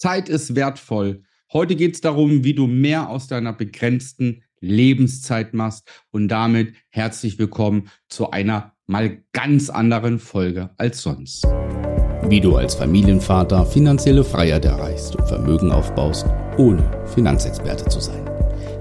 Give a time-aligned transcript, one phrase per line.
[0.00, 1.22] Zeit ist wertvoll.
[1.52, 5.90] Heute geht es darum, wie du mehr aus deiner begrenzten Lebenszeit machst.
[6.10, 11.46] Und damit herzlich willkommen zu einer mal ganz anderen Folge als sonst.
[12.28, 16.24] Wie du als Familienvater finanzielle Freiheit erreichst und Vermögen aufbaust,
[16.56, 16.82] ohne
[17.14, 18.24] Finanzexperte zu sein.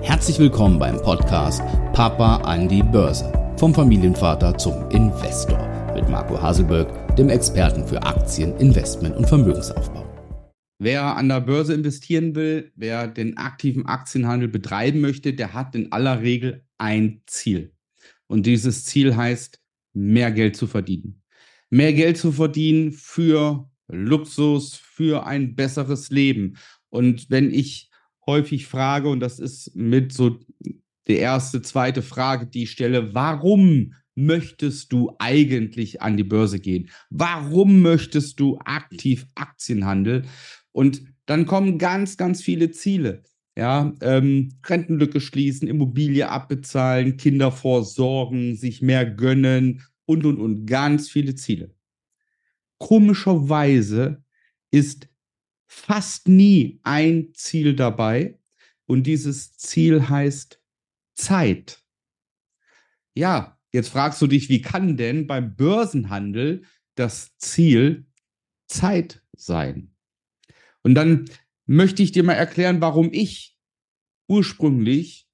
[0.01, 1.61] Herzlich willkommen beim Podcast
[1.91, 3.29] Papa an die Börse.
[3.57, 5.59] Vom Familienvater zum Investor
[5.93, 10.08] mit Marco Haselberg, dem Experten für Aktien, Investment und Vermögensaufbau.
[10.81, 15.91] Wer an der Börse investieren will, wer den aktiven Aktienhandel betreiben möchte, der hat in
[15.91, 17.73] aller Regel ein Ziel.
[18.27, 19.59] Und dieses Ziel heißt,
[19.93, 21.21] mehr Geld zu verdienen.
[21.69, 26.55] Mehr Geld zu verdienen für Luxus, für ein besseres Leben.
[26.89, 27.89] Und wenn ich
[28.25, 30.39] häufig frage, und das ist mit so
[31.07, 36.89] die erste, zweite Frage, die ich stelle, warum möchtest du eigentlich an die Börse gehen?
[37.09, 40.23] Warum möchtest du aktiv Aktienhandel?
[40.71, 43.23] Und dann kommen ganz, ganz viele Ziele.
[43.57, 50.65] Ja, ähm, Rentenlücke schließen, Immobilie abbezahlen, Kinder vorsorgen, sich mehr gönnen und, und, und.
[50.65, 51.75] Ganz viele Ziele.
[52.77, 54.23] Komischerweise
[54.71, 55.09] ist
[55.67, 58.39] fast nie ein Ziel dabei
[58.85, 60.61] und dieses Ziel heißt
[61.15, 61.83] Zeit.
[63.13, 66.63] Ja, Jetzt fragst du dich, wie kann denn beim Börsenhandel
[66.95, 68.07] das Ziel
[68.67, 69.95] Zeit sein?
[70.83, 71.25] Und dann
[71.65, 73.57] möchte ich dir mal erklären, warum ich
[74.27, 75.29] ursprünglich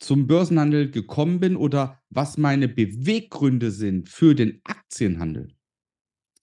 [0.00, 5.54] zum Börsenhandel gekommen bin oder was meine Beweggründe sind für den Aktienhandel.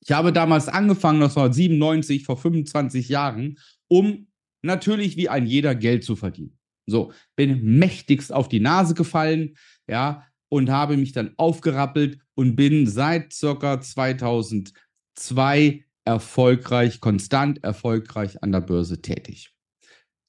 [0.02, 4.27] Ich habe damals angefangen, 1997, vor 25 Jahren, um
[4.61, 6.58] natürlich wie ein jeder Geld zu verdienen.
[6.86, 12.88] So, bin mächtigst auf die Nase gefallen, ja, und habe mich dann aufgerappelt und bin
[12.88, 19.52] seit circa 2002 erfolgreich, konstant erfolgreich an der Börse tätig.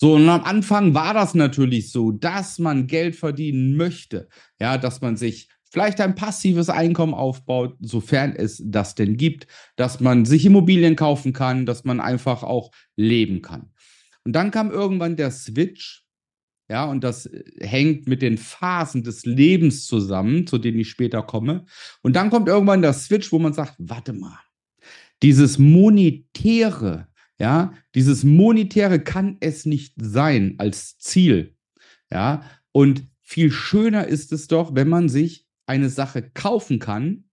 [0.00, 4.28] So, und am Anfang war das natürlich so, dass man Geld verdienen möchte,
[4.60, 10.00] ja, dass man sich vielleicht ein passives Einkommen aufbaut, sofern es das denn gibt, dass
[10.00, 13.72] man sich Immobilien kaufen kann, dass man einfach auch leben kann.
[14.24, 16.04] Und dann kam irgendwann der Switch
[16.70, 21.22] ja, und das äh, hängt mit den Phasen des Lebens zusammen, zu denen ich später
[21.22, 21.64] komme.
[22.02, 24.38] Und dann kommt irgendwann der Switch, wo man sagt, warte mal,
[25.22, 27.08] dieses Monetäre,
[27.38, 31.56] ja, dieses Monetäre kann es nicht sein als Ziel.
[32.10, 32.42] Ja,
[32.72, 37.24] und viel schöner ist es doch, wenn man sich eine Sache kaufen kann,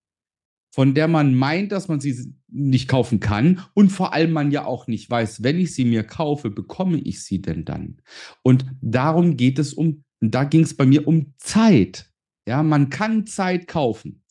[0.75, 4.66] von der man meint, dass man sie nicht kaufen kann und vor allem man ja
[4.66, 8.01] auch nicht weiß, wenn ich sie mir kaufe, bekomme ich sie denn dann?
[8.44, 12.12] Und darum geht es um, da ging es bei mir um Zeit.
[12.45, 14.25] Ja, man kann Zeit kaufen.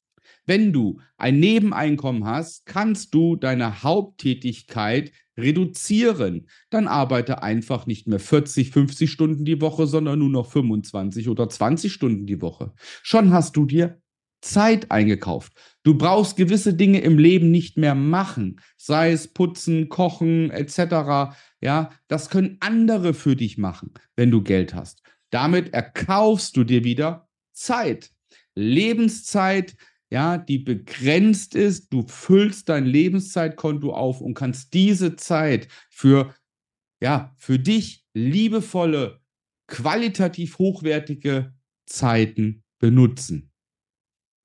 [0.47, 6.49] Wenn du ein Nebeneinkommen hast, kannst du deine Haupttätigkeit reduzieren.
[6.71, 11.49] Dann arbeite einfach nicht mehr 40, 50 Stunden die Woche, sondern nur noch 25 oder
[11.49, 12.73] 20 Stunden die Woche.
[13.03, 14.01] Schon hast du dir
[14.45, 15.55] Zeit eingekauft.
[15.83, 21.35] Du brauchst gewisse Dinge im Leben nicht mehr machen, sei es putzen, kochen etc.
[21.63, 25.03] Ja, das können andere für dich machen, wenn du Geld hast.
[25.31, 28.11] Damit erkaufst du dir wieder Zeit,
[28.55, 29.75] Lebenszeit,
[30.15, 31.93] ja, die begrenzt ist.
[31.93, 36.33] Du füllst dein Lebenszeitkonto auf und kannst diese Zeit für
[37.03, 39.21] ja, für dich liebevolle,
[39.67, 41.53] qualitativ hochwertige
[41.87, 43.51] Zeiten benutzen.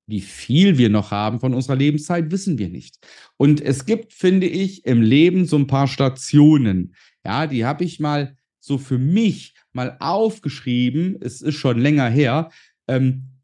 [0.08, 2.98] Wie viel wir noch haben von unserer Lebenszeit, wissen wir nicht.
[3.38, 6.96] Und es gibt, finde ich, im Leben so ein paar Stationen.
[7.24, 11.16] Ja, die habe ich mal so für mich mal aufgeschrieben.
[11.22, 12.50] Es ist schon länger her.
[12.88, 13.39] Ähm,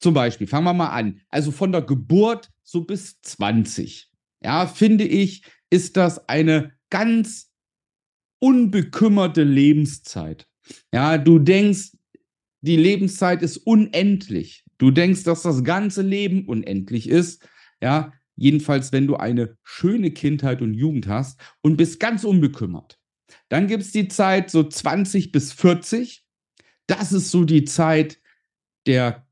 [0.00, 1.20] zum Beispiel, fangen wir mal an.
[1.28, 4.10] Also von der Geburt so bis 20.
[4.42, 7.52] Ja, finde ich, ist das eine ganz
[8.38, 10.48] unbekümmerte Lebenszeit.
[10.92, 11.92] Ja, du denkst,
[12.62, 14.64] die Lebenszeit ist unendlich.
[14.78, 17.46] Du denkst, dass das ganze Leben unendlich ist.
[17.82, 22.98] Ja, jedenfalls, wenn du eine schöne Kindheit und Jugend hast und bist ganz unbekümmert.
[23.48, 26.24] Dann gibt es die Zeit so 20 bis 40.
[26.86, 28.18] Das ist so die Zeit
[28.86, 29.26] der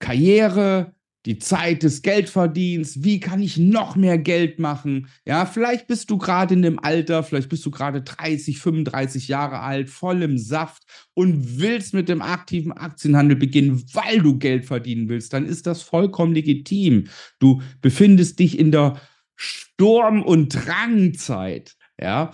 [0.00, 0.94] Karriere,
[1.26, 5.08] die Zeit des Geldverdienst, wie kann ich noch mehr Geld machen?
[5.26, 9.60] Ja, vielleicht bist du gerade in dem Alter, vielleicht bist du gerade 30, 35 Jahre
[9.60, 10.82] alt, voll im Saft
[11.12, 15.82] und willst mit dem aktiven Aktienhandel beginnen, weil du Geld verdienen willst, dann ist das
[15.82, 17.08] vollkommen legitim.
[17.38, 18.98] Du befindest dich in der
[19.36, 22.32] Sturm- und Drangzeit, ja.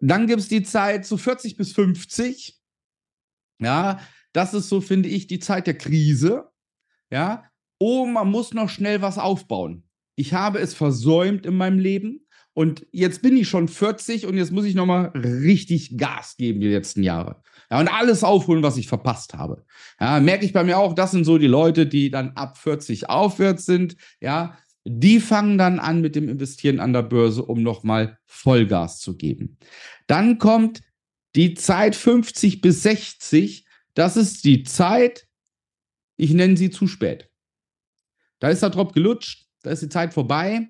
[0.00, 2.58] Dann gibt es die Zeit so 40 bis 50.
[3.60, 4.00] Ja,
[4.32, 6.51] das ist so, finde ich, die Zeit der Krise.
[7.12, 7.44] Ja,
[7.78, 9.84] oh, man muss noch schnell was aufbauen.
[10.16, 14.52] Ich habe es versäumt in meinem Leben Und jetzt bin ich schon 40 und jetzt
[14.52, 17.42] muss ich nochmal richtig Gas geben die letzten Jahre.
[17.70, 19.64] Ja, und alles aufholen, was ich verpasst habe.
[19.98, 23.08] Ja, merke ich bei mir auch, das sind so die Leute, die dann ab 40
[23.08, 23.96] aufwärts sind.
[24.20, 29.16] Ja, die fangen dann an mit dem Investieren an der Börse, um nochmal Vollgas zu
[29.16, 29.56] geben.
[30.06, 30.80] Dann kommt
[31.34, 33.64] die Zeit 50 bis 60.
[33.94, 35.26] Das ist die Zeit,
[36.22, 37.28] ich nenne sie zu spät.
[38.38, 40.68] Da ist der Drop gelutscht, da ist die Zeit vorbei.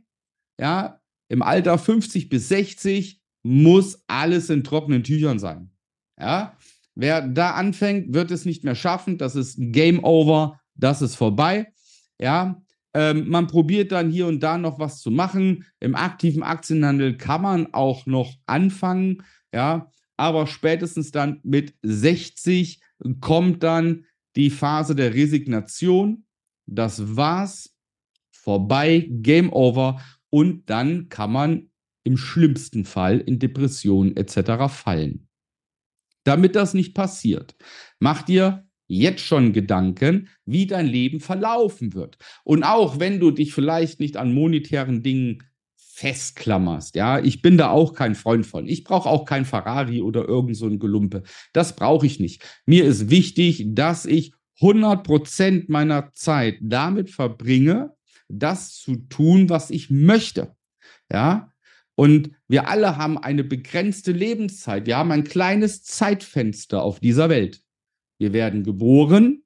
[0.58, 5.70] Ja, im Alter 50 bis 60 muss alles in trockenen Tüchern sein.
[6.18, 6.56] Ja,
[6.94, 9.18] wer da anfängt, wird es nicht mehr schaffen.
[9.18, 10.58] Das ist Game Over.
[10.74, 11.70] Das ist vorbei.
[12.18, 12.62] Ja,
[12.94, 15.66] ähm, man probiert dann hier und da noch was zu machen.
[15.80, 19.22] Im aktiven Aktienhandel kann man auch noch anfangen.
[19.52, 22.80] Ja, aber spätestens dann mit 60
[23.20, 26.24] kommt dann die Phase der Resignation.
[26.66, 27.74] Das war's.
[28.30, 30.00] Vorbei, Game Over
[30.30, 31.70] und dann kann man
[32.02, 34.68] im schlimmsten Fall in Depressionen etc.
[34.68, 35.28] fallen.
[36.24, 37.54] Damit das nicht passiert,
[38.00, 42.18] mach dir jetzt schon Gedanken, wie dein Leben verlaufen wird.
[42.44, 45.42] Und auch wenn du dich vielleicht nicht an monetären Dingen
[46.02, 48.66] festklammerst, ja, ich bin da auch kein Freund von.
[48.66, 51.22] Ich brauche auch kein Ferrari oder irgend so ein Gelumpe.
[51.52, 52.42] Das brauche ich nicht.
[52.66, 57.94] Mir ist wichtig, dass ich 100% meiner Zeit damit verbringe,
[58.28, 60.56] das zu tun, was ich möchte.
[61.12, 61.52] Ja,
[61.94, 64.86] und wir alle haben eine begrenzte Lebenszeit.
[64.86, 67.62] Wir haben ein kleines Zeitfenster auf dieser Welt.
[68.18, 69.44] Wir werden geboren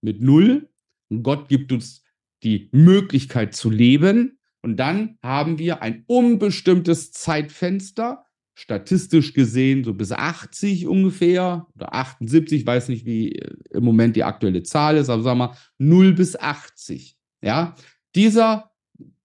[0.00, 0.70] mit Null
[1.10, 2.04] und Gott gibt uns
[2.42, 4.39] die Möglichkeit zu leben.
[4.62, 8.24] Und dann haben wir ein unbestimmtes Zeitfenster,
[8.54, 14.16] statistisch gesehen so bis 80 ungefähr oder 78, ich weiß nicht, wie äh, im Moment
[14.16, 17.16] die aktuelle Zahl ist, aber sagen wir mal 0 bis 80.
[17.42, 17.74] Ja,
[18.14, 18.70] dieser,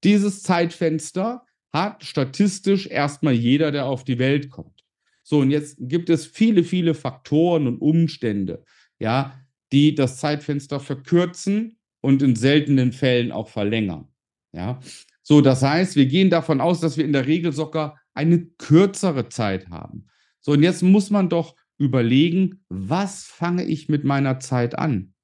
[0.03, 4.85] dieses Zeitfenster hat statistisch erstmal jeder, der auf die Welt kommt.
[5.23, 8.63] So, und jetzt gibt es viele, viele Faktoren und Umstände,
[8.99, 9.41] ja,
[9.73, 14.07] die das Zeitfenster verkürzen und in seltenen Fällen auch verlängern.
[14.53, 14.79] Ja,
[15.27, 19.27] so, das heißt, wir gehen davon aus, dass wir in der Regel sogar eine kürzere
[19.27, 20.05] Zeit haben.
[20.39, 25.15] So, und jetzt muss man doch überlegen, was fange ich mit meiner Zeit an?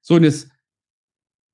[0.00, 0.50] So, und jetzt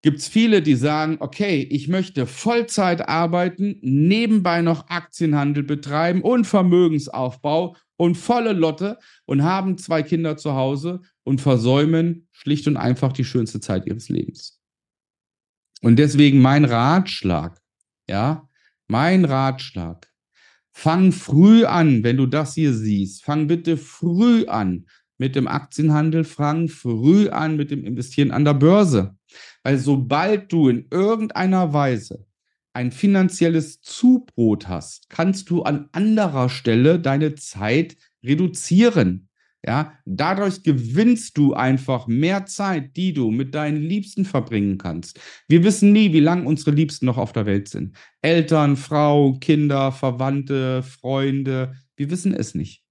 [0.00, 6.47] gibt es viele, die sagen, okay, ich möchte Vollzeit arbeiten, nebenbei noch Aktienhandel betreiben und
[6.47, 13.12] Vermögensaufbau und volle Lotte und haben zwei Kinder zu Hause und versäumen schlicht und einfach
[13.12, 14.58] die schönste Zeit ihres Lebens.
[15.82, 17.59] Und deswegen mein Ratschlag,
[18.10, 18.48] ja,
[18.88, 20.08] mein Ratschlag,
[20.72, 24.86] fang früh an, wenn du das hier siehst, fang bitte früh an
[25.16, 29.16] mit dem Aktienhandel, fang früh an mit dem Investieren an der Börse.
[29.62, 32.26] Weil sobald du in irgendeiner Weise
[32.72, 39.28] ein finanzielles Zubrot hast, kannst du an anderer Stelle deine Zeit reduzieren.
[39.66, 45.20] Ja, dadurch gewinnst du einfach mehr Zeit, die du mit deinen Liebsten verbringen kannst.
[45.48, 47.94] Wir wissen nie, wie lange unsere Liebsten noch auf der Welt sind.
[48.22, 52.82] Eltern, Frau, Kinder, Verwandte, Freunde, wir wissen es nicht.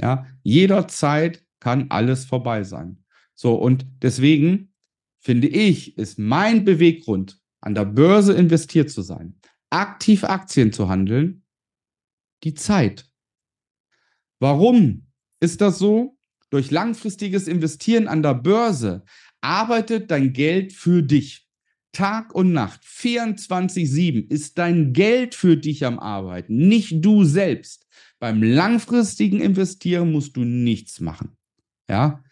[0.00, 3.04] Ja, jederzeit kann alles vorbei sein.
[3.34, 4.72] So, und deswegen
[5.20, 9.38] finde ich, ist mein Beweggrund, an der Börse investiert zu sein,
[9.70, 11.44] aktiv Aktien zu handeln,
[12.44, 13.10] die Zeit.
[14.38, 15.06] Warum
[15.40, 16.13] ist das so?
[16.54, 19.02] Durch langfristiges Investieren an der Börse
[19.40, 21.48] arbeitet dein Geld für dich.
[21.90, 27.88] Tag und Nacht, 24-7 ist dein Geld für dich am Arbeiten, nicht du selbst.
[28.20, 31.36] Beim langfristigen Investieren musst du nichts machen.
[31.90, 32.22] Ja,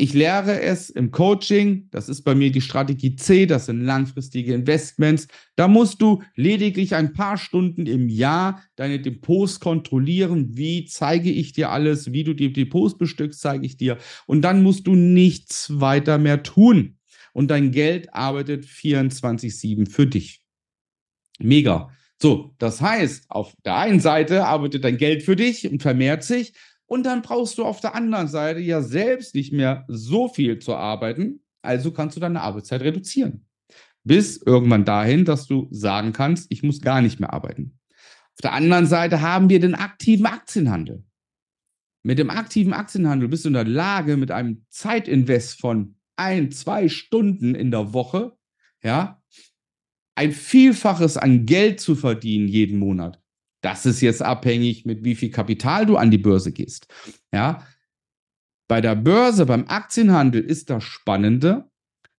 [0.00, 4.54] ich lehre es im Coaching, das ist bei mir die Strategie C, das sind langfristige
[4.54, 5.26] Investments.
[5.56, 10.56] Da musst du lediglich ein paar Stunden im Jahr deine Depots kontrollieren.
[10.56, 12.12] Wie zeige ich dir alles?
[12.12, 13.98] Wie du die Depots bestückst, zeige ich dir.
[14.26, 16.96] Und dann musst du nichts weiter mehr tun.
[17.32, 20.42] Und dein Geld arbeitet 24-7 für dich.
[21.40, 21.90] Mega.
[22.22, 26.52] So, das heißt, auf der einen Seite arbeitet dein Geld für dich und vermehrt sich.
[26.88, 30.74] Und dann brauchst du auf der anderen Seite ja selbst nicht mehr so viel zu
[30.74, 31.40] arbeiten.
[31.60, 33.46] Also kannst du deine Arbeitszeit reduzieren.
[34.04, 37.78] Bis irgendwann dahin, dass du sagen kannst, ich muss gar nicht mehr arbeiten.
[38.32, 41.04] Auf der anderen Seite haben wir den aktiven Aktienhandel.
[42.02, 46.88] Mit dem aktiven Aktienhandel bist du in der Lage, mit einem Zeitinvest von ein, zwei
[46.88, 48.32] Stunden in der Woche,
[48.82, 49.22] ja,
[50.14, 53.22] ein Vielfaches an Geld zu verdienen jeden Monat.
[53.68, 56.86] Das ist jetzt abhängig, mit wie viel Kapital du an die Börse gehst.
[57.34, 57.66] Ja.
[58.66, 61.70] Bei der Börse, beim Aktienhandel ist das Spannende,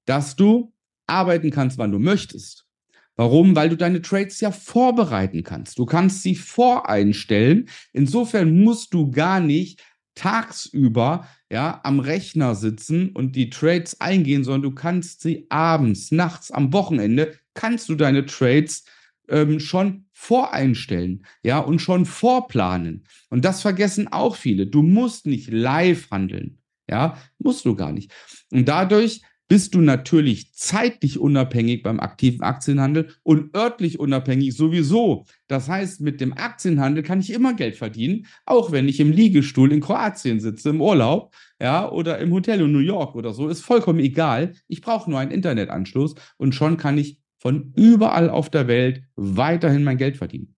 [0.05, 0.71] dass du
[1.07, 2.67] arbeiten kannst, wann du möchtest.
[3.15, 3.55] Warum?
[3.55, 5.79] Weil du deine Trades ja vorbereiten kannst.
[5.79, 7.67] Du kannst sie voreinstellen.
[7.93, 14.69] Insofern musst du gar nicht tagsüber ja am Rechner sitzen und die Trades eingehen, sondern
[14.69, 18.83] du kannst sie abends, nachts, am Wochenende kannst du deine Trades
[19.29, 23.05] ähm, schon voreinstellen, ja, und schon vorplanen.
[23.29, 24.67] Und das vergessen auch viele.
[24.67, 26.59] Du musst nicht live handeln,
[26.89, 28.11] ja, musst du gar nicht.
[28.51, 35.25] Und dadurch bist du natürlich zeitlich unabhängig beim aktiven Aktienhandel und örtlich unabhängig sowieso.
[35.47, 39.73] Das heißt, mit dem Aktienhandel kann ich immer Geld verdienen, auch wenn ich im Liegestuhl
[39.73, 43.61] in Kroatien sitze, im Urlaub, ja, oder im Hotel in New York oder so, ist
[43.61, 44.53] vollkommen egal.
[44.67, 49.83] Ich brauche nur einen Internetanschluss und schon kann ich von überall auf der Welt weiterhin
[49.83, 50.55] mein Geld verdienen.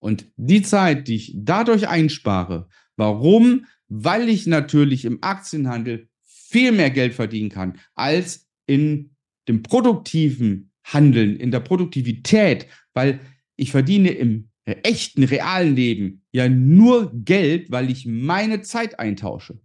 [0.00, 3.66] Und die Zeit, die ich dadurch einspare, warum?
[3.88, 9.16] Weil ich natürlich im Aktienhandel viel mehr Geld verdienen kann als in
[9.48, 13.20] dem produktiven Handeln, in der Produktivität, weil
[13.56, 19.60] ich verdiene im echten, realen Leben ja nur Geld, weil ich meine Zeit eintausche.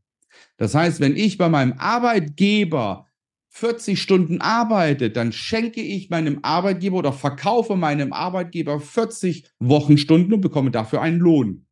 [0.57, 3.08] Das heißt, wenn ich bei meinem Arbeitgeber
[3.49, 10.41] 40 Stunden arbeite, dann schenke ich meinem Arbeitgeber oder verkaufe meinem Arbeitgeber 40 Wochenstunden und
[10.41, 11.65] bekomme dafür einen Lohn.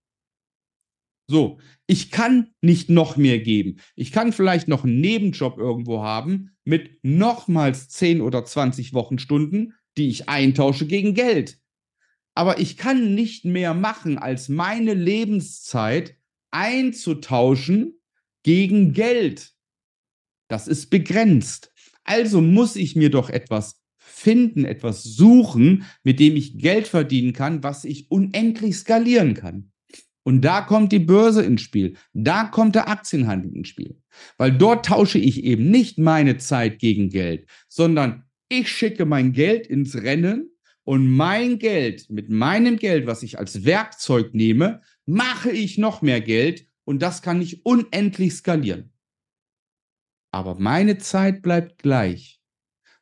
[1.29, 3.77] So, ich kann nicht noch mehr geben.
[3.95, 10.07] Ich kann vielleicht noch einen Nebenjob irgendwo haben mit nochmals 10 oder 20 Wochenstunden, die
[10.07, 11.59] ich eintausche gegen Geld.
[12.33, 16.15] Aber ich kann nicht mehr machen, als meine Lebenszeit
[16.51, 17.99] einzutauschen
[18.43, 19.56] gegen Geld.
[20.47, 21.71] Das ist begrenzt.
[22.03, 27.63] Also muss ich mir doch etwas finden, etwas suchen, mit dem ich Geld verdienen kann,
[27.63, 29.71] was ich unendlich skalieren kann.
[30.23, 31.95] Und da kommt die Börse ins Spiel.
[32.13, 34.01] Da kommt der Aktienhandel ins Spiel.
[34.37, 39.67] Weil dort tausche ich eben nicht meine Zeit gegen Geld, sondern ich schicke mein Geld
[39.67, 40.49] ins Rennen
[40.83, 46.21] und mein Geld, mit meinem Geld, was ich als Werkzeug nehme, mache ich noch mehr
[46.21, 48.91] Geld und das kann ich unendlich skalieren.
[50.31, 52.39] Aber meine Zeit bleibt gleich.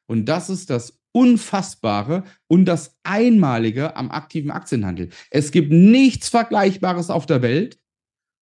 [0.05, 5.10] Und das ist das Unfassbare und das Einmalige am aktiven Aktienhandel.
[5.32, 7.79] Es gibt nichts Vergleichbares auf der Welt,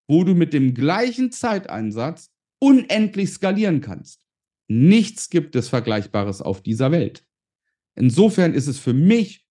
[0.07, 4.25] wo du mit dem gleichen Zeiteinsatz unendlich skalieren kannst.
[4.67, 7.25] Nichts gibt es Vergleichbares auf dieser Welt.
[7.95, 9.45] Insofern ist es für mich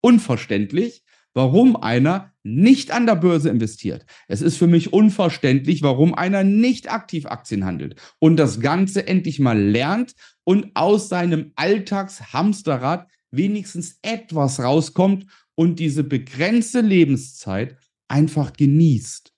[0.00, 4.06] unverständlich, warum einer nicht an der Börse investiert.
[4.28, 9.40] Es ist für mich unverständlich, warum einer nicht aktiv Aktien handelt und das Ganze endlich
[9.40, 15.26] mal lernt und aus seinem Alltagshamsterrad wenigstens etwas rauskommt
[15.56, 17.76] und diese begrenzte Lebenszeit
[18.08, 19.32] einfach genießt.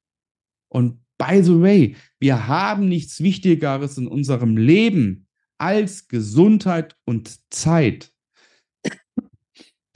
[0.69, 8.13] Und by the way, wir haben nichts Wichtigeres in unserem Leben als Gesundheit und Zeit.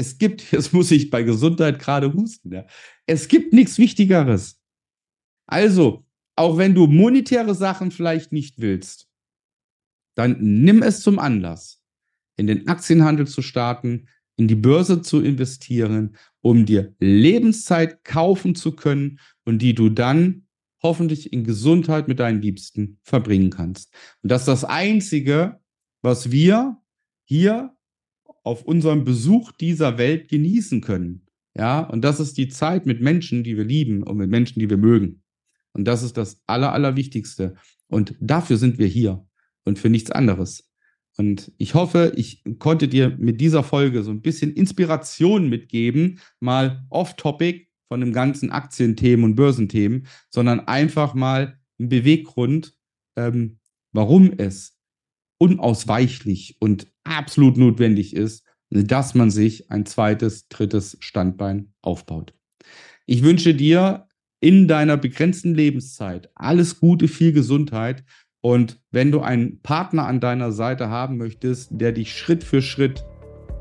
[0.02, 2.66] Es gibt, jetzt muss ich bei Gesundheit gerade husten, ja.
[3.06, 4.61] es gibt nichts Wichtigeres.
[5.47, 6.04] Also,
[6.37, 9.09] auch wenn du monetäre Sachen vielleicht nicht willst,
[10.16, 11.82] dann nimm es zum Anlass,
[12.37, 18.73] in den Aktienhandel zu starten, in die Börse zu investieren, um dir Lebenszeit kaufen zu
[18.73, 20.47] können und die du dann
[20.82, 23.94] hoffentlich in Gesundheit mit deinen Liebsten verbringen kannst.
[24.23, 25.61] Und das ist das Einzige,
[26.02, 26.82] was wir
[27.25, 27.76] hier
[28.42, 31.26] auf unserem Besuch dieser Welt genießen können.
[31.54, 34.70] Ja, und das ist die Zeit mit Menschen, die wir lieben und mit Menschen, die
[34.70, 35.22] wir mögen.
[35.75, 37.54] Und das ist das Aller, Allerwichtigste.
[37.88, 39.26] Und dafür sind wir hier
[39.64, 40.70] und für nichts anderes.
[41.18, 46.87] Und ich hoffe, ich konnte dir mit dieser Folge so ein bisschen Inspiration mitgeben, mal
[46.88, 52.75] off-topic von dem ganzen Aktienthemen und Börsenthemen, sondern einfach mal einen Beweggrund,
[53.16, 53.58] ähm,
[53.92, 54.78] warum es
[55.42, 62.32] unausweichlich und absolut notwendig ist, dass man sich ein zweites, drittes Standbein aufbaut.
[63.06, 64.06] Ich wünsche dir
[64.38, 68.04] in deiner begrenzten Lebenszeit alles Gute, viel Gesundheit
[68.40, 73.04] und wenn du einen Partner an deiner Seite haben möchtest, der dich Schritt für Schritt